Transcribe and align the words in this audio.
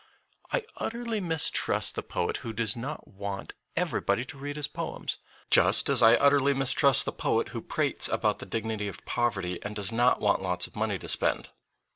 I 0.51 0.63
utterly 0.77 1.19
mistrust 1.21 1.93
the 1.93 2.01
poet 2.01 2.37
who 2.37 2.53
does 2.53 2.75
not 2.75 3.07
want 3.07 3.53
every 3.75 4.01
body 4.01 4.25
to 4.25 4.37
read 4.39 4.55
his 4.55 4.67
poems, 4.67 5.19
just 5.51 5.89
as 5.89 6.01
I 6.01 6.15
utterly 6.15 6.55
mistrust 6.55 7.05
the 7.05 7.11
poet 7.11 7.49
who 7.49 7.61
prates 7.61 8.07
about 8.07 8.39
the 8.39 8.47
dignity 8.47 8.87
of 8.87 9.05
poverty, 9.05 9.61
and 9.61 9.75
does 9.75 9.91
not 9.91 10.19
want 10.19 10.41
lots 10.41 10.65
of 10.65 10.75
money 10.75 10.97
to 10.97 11.07
spend. 11.07 11.49